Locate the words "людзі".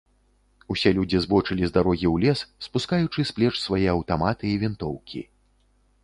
0.99-1.17